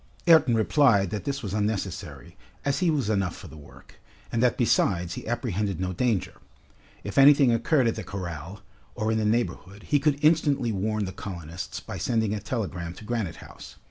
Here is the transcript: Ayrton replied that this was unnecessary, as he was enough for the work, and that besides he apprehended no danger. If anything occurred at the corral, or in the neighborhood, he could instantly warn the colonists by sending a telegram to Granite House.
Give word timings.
Ayrton 0.25 0.55
replied 0.55 1.11
that 1.11 1.25
this 1.25 1.43
was 1.43 1.53
unnecessary, 1.53 2.35
as 2.65 2.79
he 2.79 2.89
was 2.89 3.07
enough 3.07 3.35
for 3.35 3.47
the 3.47 3.55
work, 3.55 3.99
and 4.31 4.41
that 4.41 4.57
besides 4.57 5.13
he 5.13 5.27
apprehended 5.27 5.79
no 5.79 5.93
danger. 5.93 6.41
If 7.03 7.19
anything 7.19 7.51
occurred 7.53 7.85
at 7.87 7.93
the 7.93 8.03
corral, 8.03 8.63
or 8.95 9.11
in 9.11 9.19
the 9.19 9.25
neighborhood, 9.25 9.83
he 9.83 9.99
could 9.99 10.17
instantly 10.25 10.71
warn 10.71 11.05
the 11.05 11.11
colonists 11.11 11.79
by 11.79 11.99
sending 11.99 12.33
a 12.33 12.39
telegram 12.39 12.95
to 12.95 13.03
Granite 13.05 13.35
House. 13.45 13.75